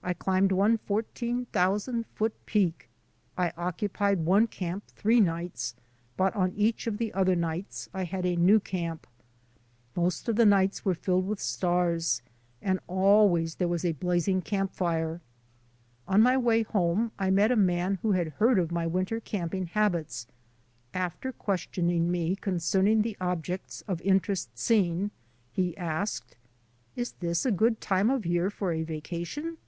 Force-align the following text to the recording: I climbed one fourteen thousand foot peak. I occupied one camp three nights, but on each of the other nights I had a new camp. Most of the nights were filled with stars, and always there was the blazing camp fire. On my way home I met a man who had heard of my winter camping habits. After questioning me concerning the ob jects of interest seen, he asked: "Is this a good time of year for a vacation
I 0.00 0.14
climbed 0.14 0.52
one 0.52 0.78
fourteen 0.78 1.44
thousand 1.52 2.06
foot 2.14 2.32
peak. 2.46 2.88
I 3.36 3.52
occupied 3.58 4.20
one 4.24 4.46
camp 4.46 4.86
three 4.86 5.20
nights, 5.20 5.74
but 6.16 6.34
on 6.34 6.54
each 6.56 6.86
of 6.86 6.96
the 6.96 7.12
other 7.12 7.36
nights 7.36 7.90
I 7.92 8.04
had 8.04 8.24
a 8.24 8.34
new 8.34 8.58
camp. 8.58 9.06
Most 9.94 10.26
of 10.26 10.36
the 10.36 10.46
nights 10.46 10.82
were 10.82 10.94
filled 10.94 11.26
with 11.26 11.40
stars, 11.40 12.22
and 12.62 12.80
always 12.86 13.56
there 13.56 13.68
was 13.68 13.82
the 13.82 13.92
blazing 13.92 14.40
camp 14.40 14.72
fire. 14.72 15.20
On 16.06 16.22
my 16.22 16.38
way 16.38 16.62
home 16.62 17.12
I 17.18 17.28
met 17.28 17.52
a 17.52 17.56
man 17.56 17.98
who 18.00 18.12
had 18.12 18.28
heard 18.28 18.58
of 18.58 18.72
my 18.72 18.86
winter 18.86 19.20
camping 19.20 19.66
habits. 19.66 20.26
After 20.94 21.32
questioning 21.32 22.10
me 22.10 22.34
concerning 22.34 23.02
the 23.02 23.16
ob 23.20 23.44
jects 23.44 23.82
of 23.86 24.00
interest 24.00 24.56
seen, 24.56 25.10
he 25.52 25.76
asked: 25.76 26.38
"Is 26.96 27.12
this 27.20 27.44
a 27.44 27.52
good 27.52 27.82
time 27.82 28.08
of 28.08 28.24
year 28.24 28.48
for 28.48 28.72
a 28.72 28.84
vacation 28.84 29.58